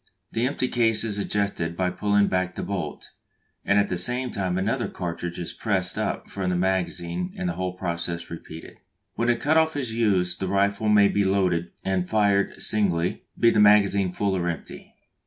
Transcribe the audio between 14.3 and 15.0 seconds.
or empty.